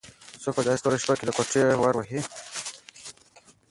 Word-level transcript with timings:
څوک 0.41 0.53
په 0.57 0.61
داسې 0.67 0.81
توره 0.83 0.97
شپه 1.03 1.13
کې 1.19 1.25
د 1.27 1.31
کوټې 1.37 1.61
ور 1.81 1.95
وهي؟ 1.97 2.19